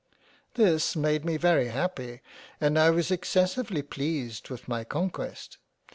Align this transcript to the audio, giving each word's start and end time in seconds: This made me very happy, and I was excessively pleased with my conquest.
This 0.55 0.95
made 0.95 1.23
me 1.23 1.37
very 1.37 1.67
happy, 1.67 2.21
and 2.59 2.79
I 2.79 2.89
was 2.89 3.11
excessively 3.11 3.83
pleased 3.83 4.49
with 4.49 4.67
my 4.67 4.83
conquest. 4.83 5.59